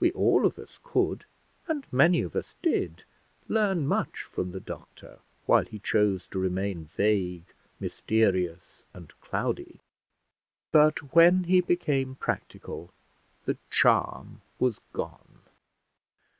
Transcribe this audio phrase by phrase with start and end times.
[0.00, 1.24] We all of us could,
[1.68, 3.04] and many of us did,
[3.46, 7.44] learn much from the doctor while he chose to remain vague,
[7.78, 9.78] mysterious, and cloudy:
[10.72, 12.90] but when he became practical,
[13.44, 15.42] the charm was gone.